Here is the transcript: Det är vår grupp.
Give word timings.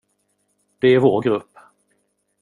Det 0.79 0.87
är 0.87 0.99
vår 0.99 1.21
grupp. 1.23 1.57